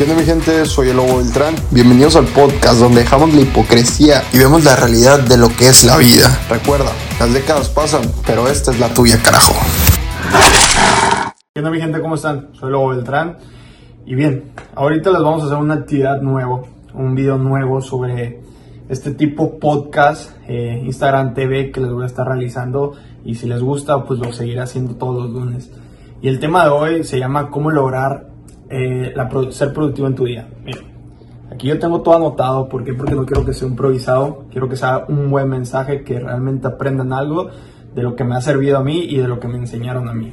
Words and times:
¿Qué 0.00 0.14
mi 0.14 0.22
gente? 0.22 0.64
Soy 0.64 0.88
el 0.88 0.96
Lobo 0.96 1.18
Beltrán. 1.18 1.54
Bienvenidos 1.70 2.16
al 2.16 2.24
podcast 2.24 2.80
donde 2.80 3.02
dejamos 3.02 3.34
la 3.34 3.42
hipocresía 3.42 4.22
y 4.32 4.38
vemos 4.38 4.64
la 4.64 4.74
realidad 4.74 5.20
de 5.20 5.36
lo 5.36 5.48
que 5.48 5.68
es 5.68 5.84
la 5.84 5.98
vida. 5.98 6.40
Recuerda, 6.48 6.90
las 7.18 7.34
décadas 7.34 7.68
pasan, 7.68 8.00
pero 8.26 8.48
esta 8.48 8.70
es 8.70 8.80
la 8.80 8.94
tuya, 8.94 9.22
carajo. 9.22 9.52
¿Qué 11.52 11.60
onda 11.60 11.70
mi 11.70 11.82
gente? 11.82 12.00
¿Cómo 12.00 12.14
están? 12.14 12.48
Soy 12.54 12.68
el 12.68 12.72
Lobo 12.72 12.88
Beltrán. 12.88 13.36
Y 14.06 14.14
bien, 14.14 14.52
ahorita 14.74 15.10
les 15.10 15.20
vamos 15.20 15.42
a 15.42 15.46
hacer 15.48 15.58
una 15.58 15.74
actividad 15.74 16.22
nuevo, 16.22 16.66
un 16.94 17.14
video 17.14 17.36
nuevo 17.36 17.82
sobre 17.82 18.40
este 18.88 19.10
tipo 19.10 19.58
podcast, 19.58 20.30
eh, 20.48 20.80
Instagram 20.82 21.34
TV 21.34 21.70
que 21.70 21.80
les 21.82 21.92
voy 21.92 22.04
a 22.04 22.06
estar 22.06 22.26
realizando 22.26 22.94
y 23.22 23.34
si 23.34 23.46
les 23.46 23.60
gusta 23.60 24.02
pues 24.04 24.18
lo 24.18 24.32
seguiré 24.32 24.62
haciendo 24.62 24.94
todos 24.94 25.24
los 25.24 25.30
lunes. 25.30 25.70
Y 26.22 26.28
el 26.28 26.40
tema 26.40 26.64
de 26.64 26.70
hoy 26.70 27.04
se 27.04 27.18
llama 27.18 27.50
cómo 27.50 27.70
lograr 27.70 28.29
eh, 28.70 29.12
la, 29.14 29.28
ser 29.50 29.72
productivo 29.72 30.06
en 30.06 30.14
tu 30.14 30.24
día. 30.24 30.48
Miren, 30.64 30.84
aquí 31.52 31.68
yo 31.68 31.78
tengo 31.78 32.00
todo 32.00 32.16
anotado, 32.16 32.68
¿por 32.68 32.84
qué? 32.84 32.94
Porque 32.94 33.14
no 33.14 33.26
quiero 33.26 33.44
que 33.44 33.52
sea 33.52 33.68
improvisado, 33.68 34.46
quiero 34.50 34.68
que 34.68 34.76
sea 34.76 35.04
un 35.08 35.30
buen 35.30 35.48
mensaje, 35.48 36.02
que 36.02 36.18
realmente 36.18 36.66
aprendan 36.68 37.12
algo 37.12 37.50
de 37.94 38.02
lo 38.02 38.16
que 38.16 38.24
me 38.24 38.36
ha 38.36 38.40
servido 38.40 38.78
a 38.78 38.84
mí 38.84 39.04
y 39.04 39.18
de 39.18 39.28
lo 39.28 39.40
que 39.40 39.48
me 39.48 39.58
enseñaron 39.58 40.08
a 40.08 40.14
mí. 40.14 40.32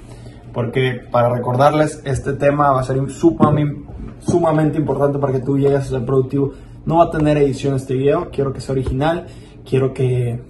Porque 0.53 1.01
para 1.11 1.29
recordarles, 1.29 2.01
este 2.05 2.33
tema 2.33 2.71
va 2.71 2.81
a 2.81 2.83
ser 2.83 2.97
sumamente, 3.09 3.85
sumamente 4.19 4.77
importante 4.77 5.19
para 5.19 5.33
que 5.33 5.39
tú 5.39 5.57
llegues 5.57 5.79
a 5.79 5.83
ser 5.83 6.05
productivo 6.05 6.53
no 6.87 6.99
va 6.99 7.03
a 7.03 7.11
tener 7.11 7.37
edición 7.37 7.75
este 7.75 7.95
video, 7.95 8.29
quiero 8.31 8.53
que 8.53 8.61
sea 8.61 8.71
original, 8.71 9.27
quiero 9.69 9.93
que, 9.93 10.41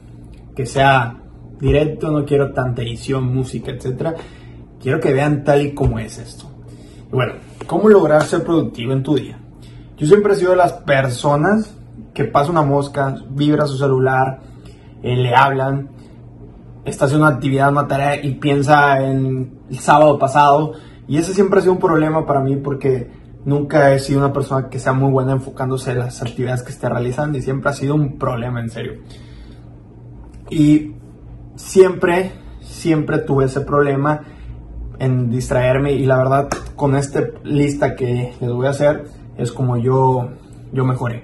que 0.55 0.67
sea 0.67 1.17
directo, 1.59 2.11
no 2.11 2.25
quiero 2.25 2.53
tanta 2.53 2.83
edición, 2.83 3.23
música, 3.23 3.71
etc. 3.71 4.15
Quiero 4.79 4.99
que 4.99 5.11
vean 5.11 5.43
tal 5.43 5.63
y 5.63 5.73
como 5.73 5.97
es 5.97 6.19
esto. 6.19 6.51
Bueno, 7.11 7.33
¿cómo 7.65 7.89
lograr 7.89 8.23
ser 8.23 8.43
productivo 8.43 8.93
en 8.93 9.03
tu 9.03 9.15
día? 9.15 9.39
Yo 9.97 10.05
siempre 10.05 10.33
he 10.33 10.35
sido 10.35 10.51
de 10.51 10.57
las 10.57 10.73
personas 10.73 11.75
que 12.13 12.25
pasa 12.25 12.51
una 12.51 12.61
mosca, 12.61 13.15
vibra 13.29 13.65
su 13.65 13.77
celular, 13.77 14.39
eh, 15.01 15.15
le 15.15 15.35
hablan, 15.35 15.89
está 16.85 17.05
haciendo 17.05 17.25
una 17.25 17.35
actividad, 17.35 17.71
una 17.71 17.87
tarea 17.87 18.23
y 18.23 18.35
piensa 18.35 19.01
en 19.03 19.59
el 19.69 19.79
sábado 19.79 20.17
pasado. 20.19 20.73
Y 21.07 21.17
ese 21.17 21.33
siempre 21.33 21.59
ha 21.59 21.61
sido 21.61 21.73
un 21.73 21.79
problema 21.79 22.25
para 22.25 22.41
mí 22.41 22.57
porque 22.57 23.09
Nunca 23.47 23.93
he 23.93 23.99
sido 23.99 24.19
una 24.19 24.33
persona 24.33 24.67
que 24.67 24.77
sea 24.77 24.91
muy 24.91 25.09
buena 25.09 25.31
enfocándose 25.31 25.91
en 25.91 25.99
las 25.99 26.21
actividades 26.21 26.63
que 26.63 26.71
esté 26.73 26.89
realizando 26.89 27.37
y 27.37 27.41
siempre 27.41 27.69
ha 27.69 27.73
sido 27.73 27.95
un 27.95 28.19
problema 28.19 28.59
en 28.59 28.69
serio. 28.69 28.95
Y 30.49 30.95
siempre, 31.55 32.33
siempre 32.59 33.19
tuve 33.19 33.45
ese 33.45 33.61
problema 33.61 34.19
en 34.99 35.29
distraerme 35.29 35.93
y 35.93 36.05
la 36.05 36.17
verdad 36.17 36.49
con 36.75 36.95
esta 36.95 37.21
lista 37.43 37.95
que 37.95 38.33
les 38.39 38.51
voy 38.51 38.67
a 38.67 38.71
hacer 38.71 39.05
es 39.37 39.51
como 39.51 39.77
yo, 39.77 40.29
yo 40.71 40.85
mejoré. 40.85 41.23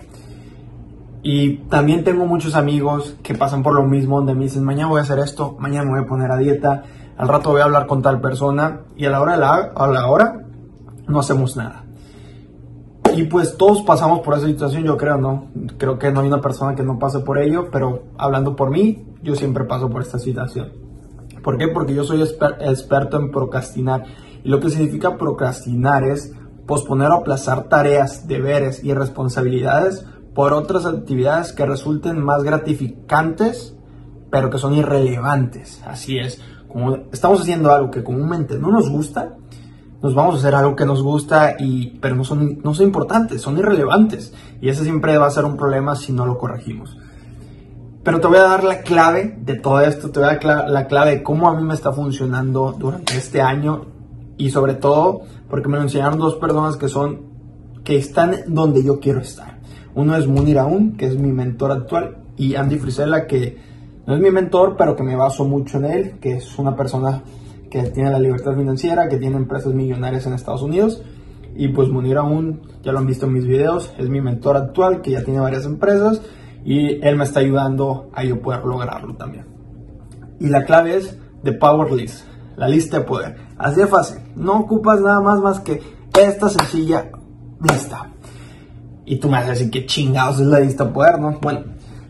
Y 1.23 1.57
también 1.69 2.03
tengo 2.03 2.25
muchos 2.25 2.55
amigos 2.55 3.15
que 3.23 3.33
pasan 3.33 3.63
por 3.63 3.73
lo 3.73 3.83
mismo, 3.83 4.17
donde 4.17 4.35
me 4.35 4.43
dicen, 4.43 4.63
mañana 4.63 4.89
voy 4.89 4.99
a 4.99 5.03
hacer 5.03 5.19
esto, 5.19 5.55
mañana 5.57 5.85
me 5.85 5.91
voy 5.91 6.01
a 6.01 6.07
poner 6.07 6.31
a 6.31 6.37
dieta, 6.37 6.83
al 7.17 7.27
rato 7.27 7.51
voy 7.51 7.61
a 7.61 7.63
hablar 7.63 7.87
con 7.87 8.01
tal 8.01 8.19
persona 8.19 8.81
y 8.97 9.05
a 9.05 9.09
la 9.09 9.21
hora, 9.21 9.33
de 9.33 9.39
la, 9.39 9.53
a 9.73 9.87
la 9.87 10.07
hora 10.07 10.41
no 11.07 11.19
hacemos 11.19 11.55
nada. 11.55 11.85
Y 13.15 13.23
pues 13.23 13.57
todos 13.57 13.83
pasamos 13.83 14.19
por 14.19 14.35
esa 14.35 14.47
situación, 14.47 14.83
yo 14.83 14.97
creo, 14.97 15.17
¿no? 15.17 15.47
Creo 15.77 15.99
que 15.99 16.11
no 16.11 16.21
hay 16.21 16.27
una 16.27 16.41
persona 16.41 16.75
que 16.75 16.83
no 16.83 16.97
pase 16.99 17.19
por 17.19 17.37
ello, 17.37 17.69
pero 17.71 18.03
hablando 18.17 18.55
por 18.55 18.71
mí, 18.71 19.05
yo 19.21 19.35
siempre 19.35 19.65
paso 19.65 19.89
por 19.89 20.01
esta 20.01 20.19
situación. 20.19 20.82
¿Por 21.43 21.57
qué? 21.57 21.67
Porque 21.67 21.93
yo 21.93 22.03
soy 22.03 22.21
experto 22.21 23.17
en 23.17 23.31
procrastinar. 23.31 24.05
Y 24.43 24.49
lo 24.49 24.59
que 24.59 24.69
significa 24.69 25.17
procrastinar 25.17 26.03
es 26.03 26.33
posponer 26.65 27.09
o 27.09 27.15
aplazar 27.15 27.63
tareas, 27.69 28.27
deberes 28.27 28.83
y 28.83 28.93
responsabilidades 28.93 30.05
por 30.33 30.53
otras 30.53 30.85
actividades 30.85 31.53
que 31.53 31.65
resulten 31.65 32.23
más 32.23 32.43
gratificantes, 32.43 33.75
pero 34.31 34.49
que 34.49 34.57
son 34.57 34.73
irrelevantes. 34.73 35.83
Así 35.85 36.17
es, 36.17 36.41
como 36.67 36.95
estamos 37.11 37.41
haciendo 37.41 37.71
algo 37.71 37.91
que 37.91 38.03
comúnmente 38.03 38.57
no 38.57 38.71
nos 38.71 38.89
gusta, 38.89 39.35
nos 40.01 40.15
vamos 40.15 40.35
a 40.35 40.37
hacer 40.39 40.55
algo 40.55 40.75
que 40.75 40.85
nos 40.85 41.03
gusta, 41.03 41.55
y, 41.59 41.97
pero 41.99 42.15
no 42.15 42.23
son, 42.23 42.59
no 42.63 42.73
son 42.73 42.87
importantes, 42.87 43.41
son 43.41 43.57
irrelevantes. 43.57 44.33
Y 44.59 44.69
ese 44.69 44.83
siempre 44.83 45.17
va 45.17 45.27
a 45.27 45.31
ser 45.31 45.45
un 45.45 45.55
problema 45.55 45.95
si 45.95 46.11
no 46.11 46.25
lo 46.25 46.37
corregimos. 46.37 46.97
Pero 48.03 48.19
te 48.19 48.27
voy 48.27 48.37
a 48.37 48.43
dar 48.43 48.65
la 48.65 48.81
clave 48.81 49.33
de 49.39 49.55
todo 49.55 49.79
esto, 49.79 50.11
te 50.11 50.19
voy 50.19 50.27
a 50.27 50.37
dar 50.37 50.69
la 50.69 50.87
clave 50.87 51.11
de 51.11 51.23
cómo 51.23 51.47
a 51.47 51.55
mí 51.55 51.63
me 51.63 51.73
está 51.73 51.93
funcionando 51.93 52.75
durante 52.77 53.15
este 53.15 53.41
año 53.41 53.85
y 54.37 54.49
sobre 54.49 54.73
todo 54.73 55.21
porque 55.49 55.69
me 55.69 55.77
lo 55.77 55.83
enseñaron 55.83 56.19
dos 56.19 56.35
personas 56.35 56.75
que 56.75 56.89
son, 56.89 57.21
que 57.85 57.95
están 57.95 58.35
donde 58.47 58.83
yo 58.83 58.99
quiero 58.99 59.21
estar. 59.21 59.59
Uno 59.95 60.17
es 60.17 60.27
Munir 60.27 60.59
Aoun, 60.59 60.97
que 60.97 61.05
es 61.05 61.17
mi 61.17 61.31
mentor 61.31 61.71
actual, 61.71 62.17
y 62.35 62.55
Andy 62.55 62.77
Frisella, 62.77 63.25
que 63.25 63.57
no 64.05 64.15
es 64.15 64.21
mi 64.21 64.31
mentor, 64.31 64.75
pero 64.77 64.97
que 64.97 65.03
me 65.03 65.15
baso 65.15 65.45
mucho 65.45 65.77
en 65.77 65.85
él, 65.85 66.11
que 66.19 66.33
es 66.33 66.59
una 66.59 66.75
persona 66.75 67.23
que 67.71 67.83
tiene 67.83 68.11
la 68.11 68.19
libertad 68.19 68.53
financiera, 68.55 69.07
que 69.07 69.17
tiene 69.17 69.37
empresas 69.37 69.73
millonarias 69.73 70.25
en 70.25 70.33
Estados 70.33 70.61
Unidos. 70.61 71.01
Y 71.55 71.69
pues 71.69 71.87
Munir 71.87 72.17
aún, 72.17 72.63
ya 72.83 72.91
lo 72.91 72.99
han 72.99 73.05
visto 73.05 73.27
en 73.27 73.33
mis 73.33 73.45
videos, 73.45 73.93
es 73.97 74.09
mi 74.09 74.19
mentor 74.19 74.57
actual, 74.57 75.01
que 75.01 75.11
ya 75.11 75.23
tiene 75.23 75.39
varias 75.39 75.65
empresas 75.65 76.21
y 76.63 77.05
él 77.05 77.15
me 77.15 77.23
está 77.23 77.39
ayudando 77.39 78.09
a 78.13 78.23
yo 78.23 78.41
poder 78.41 78.63
lograrlo 78.63 79.15
también. 79.15 79.45
Y 80.39 80.47
la 80.47 80.65
clave 80.65 80.97
es 80.97 81.17
de 81.43 81.53
Power 81.53 81.91
List, 81.91 82.25
la 82.55 82.67
lista 82.67 82.99
de 82.99 83.05
poder. 83.05 83.37
Así 83.57 83.79
de 83.79 83.87
fácil, 83.87 84.19
no 84.35 84.59
ocupas 84.59 85.01
nada 85.01 85.19
más 85.21 85.39
más 85.39 85.59
que 85.59 85.81
esta 86.19 86.49
sencilla 86.49 87.09
lista. 87.61 88.11
Y 89.05 89.17
tú 89.17 89.27
me 89.27 89.37
vas 89.37 89.47
a 89.47 89.49
decir 89.51 89.69
que 89.69 89.85
chingados 89.85 90.39
es 90.39 90.47
la 90.47 90.59
lista 90.59 90.85
de 90.85 90.91
poder, 90.91 91.19
¿no? 91.19 91.39
Bueno, 91.41 91.65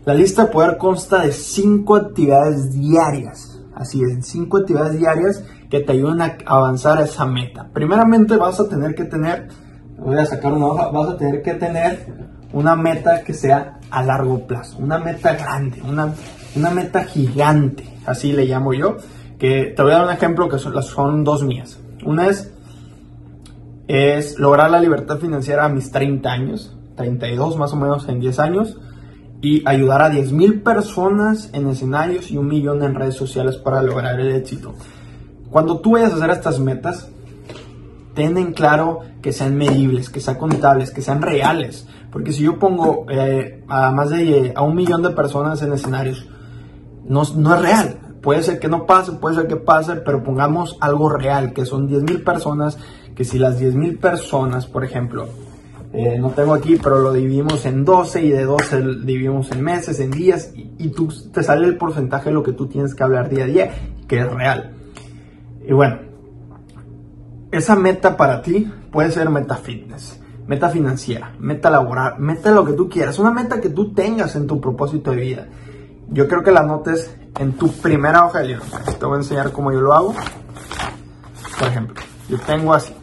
la 0.06 0.14
lista 0.14 0.46
de 0.46 0.52
poder 0.52 0.78
consta 0.78 1.24
de 1.24 1.32
cinco 1.32 1.96
actividades 1.96 2.74
diarias 2.74 3.54
Así 3.76 4.04
es, 4.04 4.28
cinco 4.28 4.58
actividades 4.58 5.00
diarias 5.00 5.44
que 5.70 5.80
te 5.80 5.94
ayudan 5.94 6.22
a 6.22 6.38
avanzar 6.46 7.00
a 7.00 7.04
esa 7.04 7.26
meta. 7.26 7.70
Primeramente 7.74 8.38
vas 8.38 8.60
a 8.60 8.70
tener 8.70 8.94
que 8.94 9.06
tener, 9.06 9.48
voy 9.98 10.18
a 10.18 10.26
sacar 10.26 10.54
una 10.54 10.68
hoja, 10.68 10.90
vas 10.90 11.10
a 11.10 11.18
tener 11.18 11.42
que 11.42 11.56
tener 11.56 12.06
una 12.54 12.76
meta 12.76 13.24
que 13.24 13.34
sea 13.34 13.80
a 13.90 14.04
largo 14.04 14.48
plazo, 14.48 14.78
una 14.78 14.98
meta 14.98 15.34
grande, 15.34 15.82
una, 15.82 16.14
una 16.56 16.70
meta 16.72 17.04
gigante, 17.04 17.98
así 18.06 18.32
le 18.32 18.46
llamo 18.46 18.74
yo, 18.74 18.98
que 19.38 19.74
te 19.76 19.84
voy 19.84 19.92
a 19.92 19.96
dar 19.96 20.06
un 20.06 20.14
ejemplo 20.14 20.48
que 20.48 20.60
son, 20.60 20.82
son 20.84 21.24
dos 21.24 21.44
mías. 21.44 21.80
Una 22.06 22.28
es, 22.28 22.54
es 23.88 24.40
lograr 24.40 24.72
la 24.72 24.80
libertad 24.80 25.18
financiera 25.18 25.66
a 25.66 25.70
mis 25.70 25.92
30 25.92 26.32
años, 26.32 26.78
32 26.96 27.58
más 27.58 27.74
o 27.74 27.76
menos 27.76 28.08
en 28.08 28.20
10 28.20 28.40
años 28.40 28.78
y 29.42 29.62
ayudar 29.68 30.02
a 30.02 30.10
10.000 30.10 30.64
personas 30.64 31.50
en 31.52 31.68
escenarios 31.68 32.32
y 32.32 32.38
un 32.38 32.48
millón 32.48 32.82
en 32.82 32.96
redes 32.96 33.16
sociales 33.16 33.58
para 33.58 33.82
lograr 33.82 34.18
el 34.20 34.34
éxito. 34.34 34.74
Cuando 35.50 35.80
tú 35.80 35.92
vayas 35.92 36.14
a 36.14 36.16
hacer 36.16 36.30
estas 36.30 36.60
metas, 36.60 37.10
ten 38.14 38.38
en 38.38 38.54
claro 38.54 39.02
que 39.22 39.34
sean 39.34 39.58
medibles, 39.58 40.10
que 40.10 40.22
sean 40.22 40.38
contables, 40.38 40.92
que 40.92 41.02
sean 41.02 41.22
reales. 41.22 41.88
Porque 42.14 42.32
si 42.32 42.44
yo 42.44 42.60
pongo 42.60 43.08
eh, 43.10 43.64
a 43.68 43.92
más 43.92 44.12
de 44.12 44.54
a 44.56 44.62
un 44.62 44.76
millón 44.76 45.02
de 45.02 45.10
personas 45.10 45.62
en 45.64 45.74
escenarios, 45.74 46.30
no, 47.06 47.24
no 47.36 47.56
es 47.56 47.62
real. 47.62 47.98
Puede 48.22 48.44
ser 48.44 48.60
que 48.60 48.70
no 48.70 48.86
pase, 48.86 49.14
puede 49.14 49.36
ser 49.36 49.48
que 49.48 49.58
pase, 49.58 49.96
pero 49.96 50.24
pongamos 50.24 50.78
algo 50.80 51.10
real, 51.10 51.52
que 51.52 51.66
son 51.66 51.90
10.000 51.90 52.24
personas, 52.24 52.78
que 53.16 53.26
si 53.26 53.40
las 53.40 53.60
10.000 53.60 54.00
personas, 54.00 54.68
por 54.68 54.86
ejemplo, 54.86 55.28
eh, 55.92 56.18
no 56.18 56.30
tengo 56.30 56.54
aquí, 56.54 56.78
pero 56.82 57.00
lo 57.00 57.14
dividimos 57.14 57.66
en 57.66 57.84
12 57.84 58.24
y 58.24 58.30
de 58.30 58.46
12 58.46 58.82
dividimos 59.04 59.52
en 59.52 59.62
meses, 59.62 60.00
en 60.00 60.10
días 60.10 60.52
y, 60.56 60.90
tú, 60.90 61.10
te 61.32 61.44
sale 61.44 61.68
el 61.68 61.78
porcentaje 61.78 62.30
de 62.30 62.36
lo 62.36 62.44
que 62.44 62.54
tú 62.54 62.68
tienes 62.68 62.96
que 62.96 63.04
hablar 63.04 63.30
día 63.30 63.44
a 63.44 63.48
día, 63.48 63.72
que 64.08 64.20
es 64.20 64.32
real. 64.32 64.72
Y 65.68 65.74
bueno, 65.74 66.00
esa 67.52 67.76
meta 67.76 68.18
para 68.18 68.42
ti 68.42 68.72
puede 68.92 69.12
ser 69.12 69.30
meta 69.30 69.56
fitness, 69.56 70.20
meta 70.48 70.70
financiera, 70.70 71.34
meta 71.40 71.70
laboral, 71.70 72.20
meta 72.20 72.52
lo 72.52 72.66
que 72.66 72.74
tú 72.74 72.90
quieras, 72.90 73.20
una 73.20 73.32
meta 73.32 73.62
que 73.62 73.70
tú 73.70 73.94
tengas 73.94 74.36
en 74.36 74.48
tu 74.48 74.60
propósito 74.60 75.12
de 75.12 75.18
vida. 75.18 75.48
Yo 76.10 76.28
creo 76.28 76.44
que 76.44 76.52
la 76.52 76.64
notes 76.64 77.16
en 77.40 77.54
tu 77.54 77.72
primera 77.72 78.26
hoja 78.26 78.40
de 78.40 78.50
libro. 78.50 78.64
Te 79.00 79.06
voy 79.06 79.16
a 79.16 79.20
enseñar 79.20 79.52
cómo 79.52 79.72
yo 79.72 79.82
lo 79.82 79.94
hago. 79.94 80.14
Por 81.58 81.68
ejemplo, 81.68 81.96
yo 82.30 82.38
tengo 82.40 82.74
así. 82.74 82.94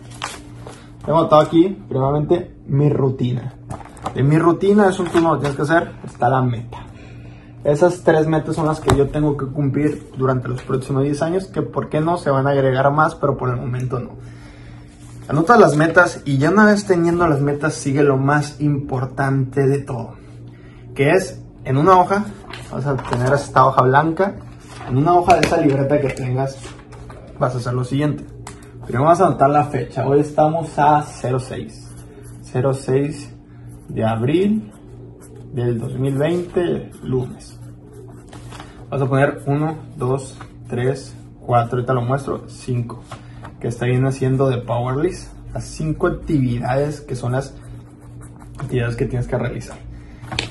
Tengo 1.05 1.19
anotado 1.19 1.43
aquí, 1.43 1.83
primeramente, 1.89 2.57
mi 2.67 2.89
rutina. 2.91 3.55
De 4.15 4.23
mi 4.23 4.39
rutina, 4.39 4.89
eso 4.89 5.05
tú 5.05 5.21
no 5.21 5.35
lo 5.35 5.39
tienes 5.39 5.57
que 5.57 5.63
hacer, 5.63 5.93
está 6.05 6.29
la 6.29 6.43
meta. 6.43 6.79
Esas 7.65 8.03
tres 8.03 8.27
metas 8.27 8.57
son 8.57 8.67
las 8.67 8.81
que 8.81 8.97
yo 8.97 9.09
tengo 9.09 9.37
que 9.37 9.47
cumplir 9.47 10.11
durante 10.17 10.49
los 10.49 10.63
próximos 10.63 11.03
10 11.03 11.23
años, 11.23 11.47
que 11.47 11.63
por 11.63 11.89
qué 11.89 12.01
no 12.01 12.17
se 12.17 12.31
van 12.31 12.47
a 12.47 12.51
agregar 12.51 12.91
más, 12.93 13.15
pero 13.15 13.37
por 13.37 13.51
el 13.51 13.57
momento 13.57 13.99
no. 13.99 14.11
Anota 15.31 15.57
las 15.57 15.77
metas 15.77 16.23
y 16.25 16.39
ya 16.39 16.51
una 16.51 16.67
vez 16.67 16.87
teniendo 16.87 17.25
las 17.29 17.41
metas 17.41 17.75
sigue 17.75 18.03
lo 18.03 18.17
más 18.17 18.61
importante 18.61 19.65
de 19.65 19.79
todo, 19.79 20.15
que 20.93 21.13
es 21.13 21.41
en 21.63 21.77
una 21.77 22.01
hoja, 22.01 22.25
vas 22.73 22.85
a 22.85 22.97
tener 22.97 23.33
esta 23.35 23.65
hoja 23.65 23.83
blanca, 23.83 24.35
en 24.89 24.97
una 24.97 25.15
hoja 25.15 25.37
de 25.37 25.47
esa 25.47 25.59
libreta 25.59 26.01
que 26.01 26.09
tengas, 26.09 26.59
vas 27.39 27.55
a 27.55 27.59
hacer 27.59 27.75
lo 27.75 27.85
siguiente. 27.85 28.25
Primero 28.85 29.05
vas 29.05 29.21
a 29.21 29.29
anotar 29.29 29.51
la 29.51 29.67
fecha, 29.67 30.05
hoy 30.05 30.19
estamos 30.19 30.77
a 30.77 31.05
06. 31.05 31.89
06 32.43 33.33
de 33.89 34.05
abril 34.05 34.73
del 35.53 35.79
2020, 35.79 36.91
lunes. 37.05 37.57
Vas 38.91 39.01
a 39.01 39.07
poner 39.07 39.45
1, 39.47 39.79
2, 39.97 40.39
3, 40.69 41.15
4, 41.47 41.77
ahorita 41.77 41.95
lo 41.95 42.03
muestro, 42.03 42.49
5, 42.49 43.01
que 43.61 43.69
está 43.69 43.87
bien 43.87 44.05
haciendo 44.07 44.49
de 44.49 44.59
Powerlist, 44.59 45.33
las 45.53 45.65
5 45.65 46.07
actividades 46.07 47.01
que 47.01 47.15
son 47.15 47.33
las 47.33 47.55
actividades 48.59 48.97
que 48.97 49.07
tienes 49.07 49.27
que 49.27 49.37
realizar. 49.37 49.77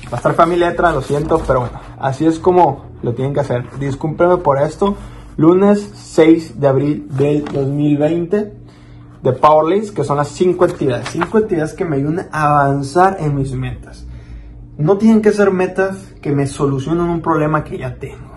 Va 0.06 0.12
a 0.12 0.16
estar 0.16 0.34
familia 0.34 0.70
letra, 0.70 0.92
lo 0.92 1.02
siento, 1.02 1.42
pero 1.46 1.60
bueno, 1.60 1.80
así 1.98 2.26
es 2.26 2.38
como 2.38 2.90
lo 3.02 3.14
tienen 3.14 3.34
que 3.34 3.40
hacer. 3.40 3.64
Discúlpenme 3.78 4.38
por 4.38 4.58
esto. 4.58 4.96
Lunes 5.36 5.90
6 5.94 6.60
de 6.60 6.68
abril 6.68 7.06
del 7.10 7.44
2020 7.44 8.52
de 9.22 9.32
Powerlist, 9.32 9.94
que 9.94 10.04
son 10.04 10.16
las 10.16 10.28
5 10.28 10.64
actividades. 10.64 11.08
5 11.10 11.38
actividades 11.38 11.74
que 11.74 11.84
me 11.84 11.96
ayudan 11.96 12.28
a 12.32 12.60
avanzar 12.60 13.16
en 13.20 13.34
mis 13.36 13.52
metas. 13.52 14.06
No 14.76 14.98
tienen 14.98 15.22
que 15.22 15.32
ser 15.32 15.50
metas 15.50 15.96
que 16.20 16.32
me 16.32 16.46
solucionen 16.46 17.04
un 17.04 17.20
problema 17.20 17.64
que 17.64 17.78
ya 17.78 17.96
tengo. 17.96 18.30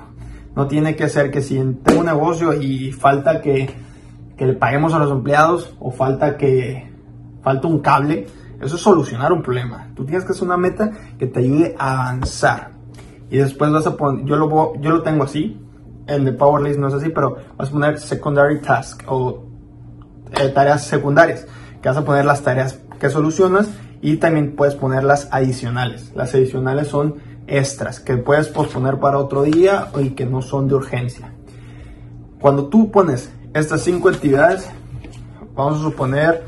No 0.55 0.67
tiene 0.67 0.95
que 0.95 1.09
ser 1.09 1.31
que 1.31 1.41
si 1.41 1.55
tengo 1.55 2.01
un 2.01 2.05
negocio 2.05 2.53
y 2.53 2.91
falta 2.91 3.41
que, 3.41 3.73
que 4.37 4.45
le 4.45 4.53
paguemos 4.53 4.93
a 4.93 4.99
los 4.99 5.11
empleados 5.11 5.75
o 5.79 5.91
falta 5.91 6.37
que 6.37 6.91
falta 7.41 7.67
un 7.67 7.79
cable, 7.79 8.27
eso 8.61 8.75
es 8.75 8.81
solucionar 8.81 9.33
un 9.33 9.41
problema. 9.41 9.89
Tú 9.95 10.05
tienes 10.05 10.25
que 10.25 10.31
hacer 10.31 10.43
una 10.43 10.57
meta 10.57 10.91
que 11.17 11.27
te 11.27 11.39
ayude 11.39 11.75
a 11.77 12.09
avanzar. 12.09 12.71
Y 13.29 13.37
después 13.37 13.71
vas 13.71 13.85
a 13.87 13.97
poner, 13.97 14.25
yo 14.25 14.37
lo, 14.37 14.75
yo 14.79 14.91
lo 14.91 15.01
tengo 15.03 15.23
así, 15.23 15.59
en 16.07 16.25
de 16.25 16.33
Powerlist 16.33 16.79
no 16.79 16.87
es 16.87 16.93
así, 16.93 17.09
pero 17.09 17.37
vas 17.57 17.69
a 17.69 17.71
poner 17.71 17.99
secondary 17.99 18.59
task 18.61 19.03
o 19.07 19.43
eh, 20.39 20.49
tareas 20.49 20.83
secundarias, 20.85 21.45
que 21.81 21.89
vas 21.89 21.97
a 21.97 22.05
poner 22.05 22.25
las 22.25 22.41
tareas 22.41 22.79
que 22.99 23.09
solucionas 23.09 23.69
y 24.01 24.17
también 24.17 24.55
puedes 24.55 24.75
poner 24.75 25.03
las 25.03 25.29
adicionales. 25.31 26.11
Las 26.15 26.33
adicionales 26.33 26.87
son 26.87 27.15
extras 27.47 27.99
que 27.99 28.17
puedes 28.17 28.47
posponer 28.47 28.99
para 28.99 29.17
otro 29.17 29.43
día 29.43 29.87
y 29.99 30.11
que 30.11 30.25
no 30.25 30.41
son 30.41 30.67
de 30.67 30.75
urgencia. 30.75 31.33
Cuando 32.39 32.67
tú 32.67 32.91
pones 32.91 33.31
estas 33.53 33.81
cinco 33.81 34.09
actividades, 34.09 34.69
vamos 35.55 35.79
a 35.79 35.83
suponer, 35.83 36.43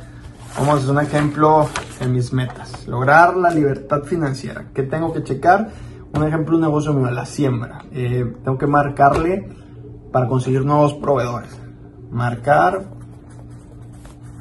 vamos 0.57 0.75
a 0.75 0.77
hacer 0.77 0.89
un 0.89 0.99
ejemplo 1.01 1.69
en 1.99 2.13
mis 2.13 2.33
metas. 2.33 2.87
Lograr 2.87 3.35
la 3.35 3.49
libertad 3.51 4.03
financiera. 4.03 4.65
¿Qué 4.73 4.83
tengo 4.83 5.13
que 5.13 5.23
checar? 5.23 5.69
Un 6.13 6.23
ejemplo, 6.23 6.55
un 6.55 6.61
negocio 6.61 6.93
mío, 6.93 7.11
la 7.11 7.25
siembra. 7.25 7.85
Eh, 7.91 8.33
tengo 8.43 8.57
que 8.57 8.67
marcarle 8.67 9.49
para 10.11 10.27
conseguir 10.27 10.65
nuevos 10.65 10.93
proveedores. 10.93 11.59
Marcar 12.09 12.85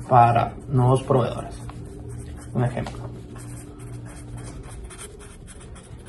para 0.09 0.55
nuevos 0.69 1.03
proveedores. 1.03 1.57
Un 2.55 2.65
ejemplo. 2.65 3.05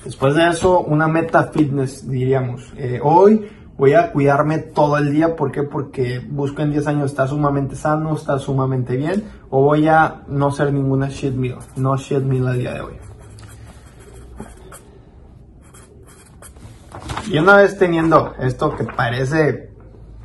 Después 0.03 0.35
de 0.35 0.49
eso, 0.49 0.81
una 0.81 1.07
meta 1.07 1.45
fitness, 1.45 2.07
diríamos. 2.07 2.71
Eh, 2.77 2.99
hoy 3.01 3.49
voy 3.77 3.93
a 3.93 4.11
cuidarme 4.11 4.59
todo 4.59 4.97
el 4.97 5.11
día. 5.11 5.35
¿Por 5.35 5.51
qué? 5.51 5.63
Porque 5.63 6.19
busco 6.19 6.61
en 6.61 6.71
10 6.71 6.87
años 6.87 7.11
estar 7.11 7.27
sumamente 7.27 7.75
sano, 7.75 8.15
estar 8.15 8.39
sumamente 8.39 8.95
bien. 8.95 9.23
O 9.49 9.61
voy 9.61 9.87
a 9.87 10.23
no 10.27 10.51
ser 10.51 10.73
ninguna 10.73 11.09
shit 11.09 11.33
meal. 11.33 11.59
No 11.75 11.97
shit 11.97 12.23
meal 12.23 12.47
al 12.47 12.57
día 12.57 12.73
de 12.73 12.81
hoy. 12.81 12.93
Y 17.31 17.37
una 17.39 17.57
vez 17.57 17.77
teniendo 17.77 18.33
esto 18.39 18.75
que 18.75 18.83
parece 18.83 19.71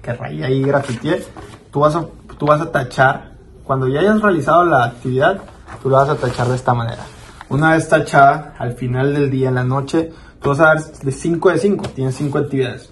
que 0.03 0.13
rayé 0.13 0.45
ahí 0.45 0.63
grafitié, 0.63 1.25
tú 1.71 1.81
vas 1.81 1.99
tú 2.39 2.47
vas 2.47 2.61
a 2.61 2.71
tachar. 2.71 3.33
Cuando 3.65 3.89
ya 3.89 4.01
hayas 4.01 4.21
realizado 4.21 4.65
la 4.65 4.85
actividad, 4.85 5.41
tú 5.83 5.89
lo 5.89 5.97
vas 5.97 6.09
a 6.09 6.17
tachar 6.17 6.49
de 6.49 6.57
esta 6.57 6.75
manera. 6.75 7.05
Una 7.49 7.73
vez 7.73 7.89
tachada, 7.89 8.55
al 8.59 8.75
final 8.75 9.15
del 9.15 9.31
día, 9.31 9.49
en 9.49 9.55
la 9.57 9.65
noche, 9.65 10.13
tú 10.41 10.51
vas 10.51 10.61
a 10.61 10.75
ver 10.75 10.83
de 10.83 11.13
5 11.13 11.51
de 11.51 11.59
5, 11.59 11.89
tienes 11.95 12.15
5 12.17 12.39
actividades. 12.39 12.90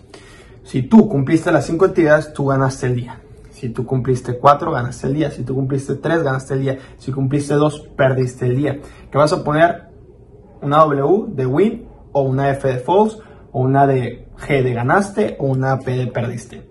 Si 0.69 0.83
tú 0.83 1.09
cumpliste 1.09 1.51
las 1.51 1.65
5 1.65 1.87
actividades, 1.87 2.35
tú 2.35 2.45
ganaste 2.45 2.89
el 2.89 2.97
día. 2.97 3.23
Si 3.53 3.71
tú 3.71 3.87
cumpliste 3.87 4.37
4, 4.37 4.71
ganaste 4.71 5.07
el 5.07 5.15
día. 5.15 5.31
Si 5.31 5.43
tú 5.43 5.55
cumpliste 5.55 5.95
3, 5.95 6.23
ganaste 6.23 6.53
el 6.53 6.61
día. 6.61 6.79
Si 6.99 7.11
cumpliste 7.11 7.55
2, 7.55 7.89
perdiste 7.97 8.45
el 8.45 8.57
día. 8.57 8.79
¿Qué 9.11 9.17
vas 9.17 9.33
a 9.33 9.43
poner? 9.43 9.89
Una 10.61 10.77
W 10.81 11.29
de 11.29 11.47
win 11.47 11.89
o 12.13 12.21
una 12.21 12.51
F 12.51 12.69
de 12.69 12.81
false 12.81 13.17
o 13.51 13.61
una 13.63 13.87
de 13.87 14.29
G 14.37 14.63
de 14.63 14.75
ganaste 14.75 15.37
o 15.39 15.47
una 15.47 15.79
P 15.79 15.97
de 15.97 16.07
perdiste. 16.09 16.69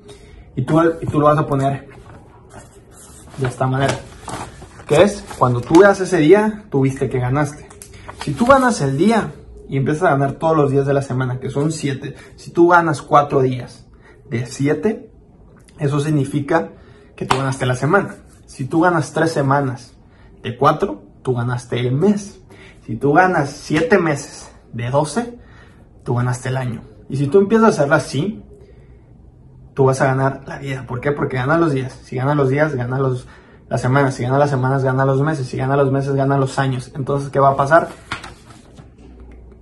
Y 0.55 0.61
tú, 0.61 0.79
y 1.01 1.07
tú 1.07 1.19
lo 1.19 1.25
vas 1.25 1.39
a 1.39 1.47
poner 1.47 1.87
de 3.39 3.47
esta 3.47 3.65
manera. 3.65 3.95
Que 4.87 5.01
es 5.01 5.25
cuando 5.39 5.59
tú 5.59 5.79
veas 5.79 5.99
ese 6.01 6.17
día, 6.17 6.65
tuviste 6.69 7.09
que 7.09 7.17
ganaste. 7.17 7.67
Si 8.23 8.33
tú 8.33 8.45
ganas 8.45 8.79
el 8.81 8.95
día 8.95 9.31
y 9.67 9.77
empiezas 9.77 10.03
a 10.03 10.09
ganar 10.11 10.33
todos 10.33 10.55
los 10.55 10.69
días 10.69 10.85
de 10.85 10.93
la 10.93 11.01
semana, 11.01 11.39
que 11.39 11.49
son 11.49 11.71
7, 11.71 12.13
si 12.35 12.51
tú 12.51 12.67
ganas 12.67 13.01
4 13.01 13.41
días 13.41 13.85
de 14.29 14.45
7, 14.45 15.09
eso 15.79 15.99
significa 15.99 16.71
que 17.15 17.25
tú 17.25 17.37
ganaste 17.37 17.65
la 17.65 17.75
semana. 17.75 18.15
Si 18.45 18.65
tú 18.65 18.81
ganas 18.81 19.11
3 19.13 19.31
semanas 19.31 19.93
de 20.43 20.57
4, 20.57 21.03
tú 21.21 21.35
ganaste 21.35 21.79
el 21.79 21.91
mes. 21.91 22.39
Si 22.85 22.95
tú 22.95 23.13
ganas 23.13 23.49
7 23.49 23.97
meses 23.97 24.49
de 24.73 24.89
12, 24.89 25.37
tú 26.03 26.15
ganaste 26.15 26.49
el 26.49 26.57
año. 26.57 26.81
Y 27.09 27.17
si 27.17 27.27
tú 27.27 27.39
empiezas 27.39 27.65
a 27.65 27.69
hacerlo 27.69 27.95
así, 27.95 28.43
tú 29.73 29.85
vas 29.85 30.01
a 30.01 30.05
ganar 30.05 30.43
la 30.47 30.57
vida. 30.59 30.85
¿Por 30.87 31.01
qué? 31.01 31.11
Porque 31.11 31.37
ganas 31.37 31.59
los 31.59 31.71
días. 31.71 31.93
Si 32.03 32.15
ganas 32.15 32.35
los 32.35 32.49
días, 32.49 32.75
ganas 32.75 32.99
los, 32.99 33.27
las 33.69 33.81
semanas. 33.81 34.15
Si 34.15 34.23
ganas 34.23 34.39
las 34.39 34.49
semanas, 34.49 34.83
ganas 34.83 35.05
los 35.05 35.21
meses. 35.21 35.47
Si 35.47 35.57
ganas 35.57 35.77
los 35.77 35.91
meses, 35.91 36.15
ganas 36.15 36.39
los 36.39 36.57
años. 36.59 36.91
Entonces, 36.95 37.29
¿qué 37.29 37.39
va 37.39 37.49
a 37.49 37.55
pasar? 37.55 37.89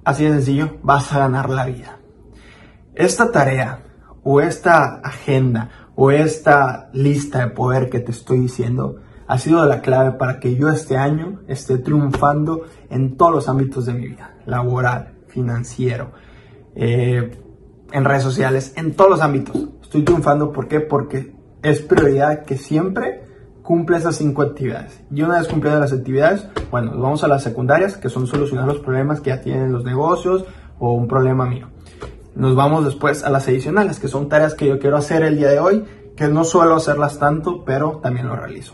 Así 0.04 0.24
de 0.24 0.32
sencillo, 0.32 0.78
vas 0.84 1.12
a 1.14 1.20
ganar 1.20 1.50
la 1.50 1.66
vida. 1.66 1.98
Esta 2.94 3.32
tarea 3.32 3.84
o 4.26 4.42
esta 4.42 4.96
agenda 5.04 5.70
o 5.96 6.10
esta 6.12 6.90
lista 6.94 7.46
de 7.46 7.52
poder 7.52 7.90
que 7.90 8.00
te 8.00 8.12
estoy 8.12 8.40
diciendo 8.40 8.98
ha 9.28 9.38
sido 9.38 9.66
la 9.66 9.82
clave 9.82 10.18
para 10.18 10.40
que 10.40 10.56
yo 10.56 10.68
este 10.70 10.98
año 10.98 11.42
esté 11.48 11.78
triunfando 11.78 12.64
en 12.90 13.18
todos 13.18 13.32
los 13.32 13.50
ámbitos 13.50 13.86
de 13.86 13.94
mi 13.94 14.08
vida, 14.08 14.36
laboral, 14.46 15.14
financiero, 15.28 16.12
eh, 16.76 17.38
en 17.92 18.04
redes 18.04 18.24
sociales, 18.24 18.74
en 18.76 18.96
todos 18.96 19.12
los 19.12 19.22
ámbitos. 19.22 19.70
Estoy 19.82 20.04
triunfando, 20.04 20.52
¿por 20.52 20.68
qué? 20.68 20.80
Porque 20.80 21.36
es 21.62 21.82
prioridad 21.82 22.46
que 22.46 22.58
siempre 22.58 23.24
cumple 23.62 23.98
esas 23.98 24.16
cinco 24.16 24.42
actividades. 24.42 25.04
Y 25.12 25.22
una 25.22 25.40
vez 25.40 25.48
cumplidas 25.48 25.80
las 25.80 25.94
actividades, 25.94 26.48
bueno, 26.72 26.92
vamos 27.00 27.24
a 27.24 27.28
las 27.28 27.44
secundarias, 27.44 27.98
que 27.98 28.10
son 28.10 28.28
solucionar 28.28 28.68
los 28.68 28.80
problemas 28.80 29.22
que 29.22 29.30
ya 29.30 29.42
tienen 29.42 29.72
los 29.72 29.84
negocios 29.84 30.46
o 30.80 30.94
un 30.94 31.08
problema 31.08 31.46
mío. 31.46 31.70
Nos 32.36 32.56
vamos 32.56 32.86
después 32.86 33.24
a 33.24 33.30
las 33.30 33.48
adicionales, 33.48 34.00
que 34.00 34.08
son 34.08 34.30
tareas 34.30 34.54
que 34.54 34.68
yo 34.68 34.80
quiero 34.80 34.98
hacer 34.98 35.24
el 35.24 35.38
día 35.38 35.50
de 35.50 35.60
hoy, 35.60 35.86
que 36.16 36.28
no 36.28 36.44
suelo 36.44 36.76
hacerlas 36.76 37.20
tanto, 37.20 37.64
pero 37.66 38.00
también 38.02 38.28
lo 38.28 38.36
realizo. 38.36 38.74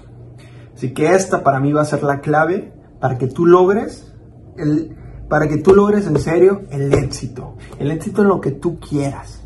Así 0.73 0.93
que 0.93 1.13
esta 1.13 1.43
para 1.43 1.59
mí 1.59 1.71
va 1.71 1.81
a 1.81 1.85
ser 1.85 2.03
la 2.03 2.21
clave 2.21 2.73
para 2.99 3.17
que 3.17 3.27
tú 3.27 3.45
logres 3.45 4.11
el, 4.57 4.95
para 5.29 5.47
que 5.47 5.57
tú 5.57 5.75
logres 5.75 6.07
en 6.07 6.19
serio 6.19 6.63
el 6.71 6.93
éxito. 6.93 7.55
El 7.77 7.91
éxito 7.91 8.21
en 8.23 8.29
lo 8.29 8.41
que 8.41 8.51
tú 8.51 8.79
quieras. 8.79 9.43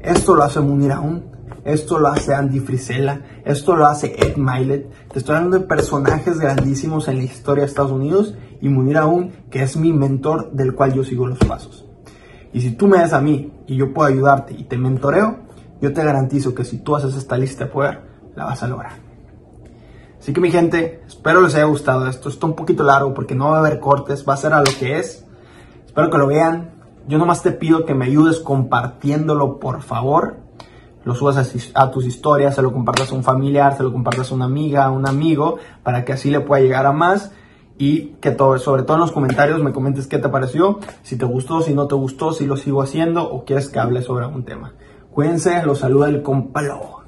Esto 0.00 0.34
lo 0.34 0.42
hace 0.42 0.60
Munir 0.60 0.92
aún 0.92 1.32
esto 1.64 2.00
lo 2.00 2.08
hace 2.08 2.34
Andy 2.34 2.58
Frisella, 2.58 3.22
esto 3.44 3.76
lo 3.76 3.86
hace 3.86 4.16
Ed 4.18 4.36
Milet. 4.36 4.90
Te 5.12 5.20
estoy 5.20 5.36
hablando 5.36 5.60
de 5.60 5.66
personajes 5.66 6.40
grandísimos 6.40 7.06
en 7.06 7.18
la 7.18 7.22
historia 7.22 7.62
de 7.62 7.68
Estados 7.68 7.92
Unidos 7.92 8.34
y 8.60 8.68
Munir 8.68 8.96
Aún, 8.96 9.32
que 9.48 9.62
es 9.62 9.76
mi 9.76 9.92
mentor 9.92 10.50
del 10.52 10.74
cual 10.74 10.92
yo 10.92 11.04
sigo 11.04 11.26
los 11.26 11.38
pasos. 11.38 11.86
Y 12.52 12.60
si 12.60 12.72
tú 12.72 12.86
me 12.86 12.98
das 12.98 13.12
a 13.12 13.20
mí 13.20 13.52
y 13.66 13.76
yo 13.76 13.92
puedo 13.92 14.08
ayudarte 14.08 14.54
y 14.54 14.64
te 14.64 14.76
mentoreo, 14.76 15.38
yo 15.80 15.92
te 15.92 16.04
garantizo 16.04 16.54
que 16.54 16.64
si 16.64 16.78
tú 16.78 16.96
haces 16.96 17.14
esta 17.14 17.36
lista 17.36 17.64
de 17.64 17.70
poder, 17.70 18.02
la 18.34 18.44
vas 18.44 18.62
a 18.62 18.68
lograr. 18.68 18.92
Así 20.18 20.32
que 20.32 20.40
mi 20.40 20.50
gente, 20.50 21.02
espero 21.06 21.40
les 21.40 21.54
haya 21.54 21.64
gustado 21.64 22.06
esto. 22.06 22.28
Está 22.28 22.46
un 22.46 22.54
poquito 22.54 22.84
largo 22.84 23.12
porque 23.14 23.34
no 23.34 23.50
va 23.50 23.56
a 23.56 23.60
haber 23.60 23.80
cortes, 23.80 24.24
va 24.28 24.34
a 24.34 24.36
ser 24.36 24.52
a 24.52 24.60
lo 24.60 24.70
que 24.78 24.98
es. 24.98 25.26
Espero 25.86 26.10
que 26.10 26.18
lo 26.18 26.26
vean. 26.28 26.70
Yo 27.08 27.18
nomás 27.18 27.42
te 27.42 27.50
pido 27.50 27.84
que 27.84 27.94
me 27.94 28.04
ayudes 28.04 28.38
compartiéndolo, 28.38 29.58
por 29.58 29.82
favor 29.82 30.42
lo 31.04 31.14
subas 31.14 31.54
a, 31.74 31.90
tus 31.90 32.06
historias, 32.06 32.54
se 32.54 32.62
lo 32.62 32.72
compartas 32.72 33.10
a 33.10 33.14
un 33.14 33.24
familiar, 33.24 33.76
se 33.76 33.82
lo 33.82 33.92
compartas 33.92 34.30
a 34.30 34.34
una 34.34 34.44
amiga, 34.44 34.84
a 34.84 34.90
un 34.90 35.08
amigo, 35.08 35.58
para 35.82 36.04
que 36.04 36.12
así 36.12 36.30
le 36.30 36.40
pueda 36.40 36.62
llegar 36.62 36.86
a 36.86 36.92
más 36.92 37.32
y 37.82 38.14
que 38.20 38.30
todo, 38.30 38.56
sobre 38.60 38.84
todo 38.84 38.94
en 38.94 39.00
los 39.00 39.10
comentarios 39.10 39.60
me 39.60 39.72
comentes 39.72 40.06
qué 40.06 40.18
te 40.18 40.28
pareció, 40.28 40.78
si 41.02 41.18
te 41.18 41.24
gustó, 41.24 41.62
si 41.62 41.74
no 41.74 41.88
te 41.88 41.96
gustó, 41.96 42.32
si 42.32 42.46
lo 42.46 42.56
sigo 42.56 42.80
haciendo 42.80 43.28
o 43.28 43.44
quieres 43.44 43.68
que 43.70 43.80
hable 43.80 44.02
sobre 44.02 44.24
algún 44.24 44.44
tema. 44.44 44.74
Cuídense, 45.10 45.64
los 45.66 45.80
saluda 45.80 46.08
el 46.08 46.22
compalo. 46.22 47.01